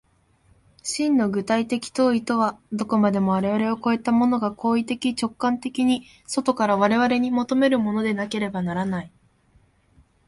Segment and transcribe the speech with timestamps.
[0.81, 9.11] 真の具体的当為とは、どこまでも我々を越えたものが行為的直観的に外から我々に求めるものでなければならない。